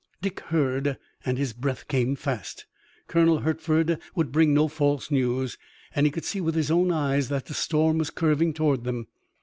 [0.19, 2.65] Dick heard and his breath came fast.
[3.05, 5.59] Colonel Hertford would bring no false news,
[5.93, 9.05] and he could see with his own eyes that the storm was curving toward them.